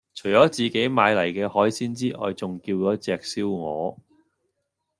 [0.15, 3.97] 除左自己買黎既海鮮之外仲叫左隻燒鵝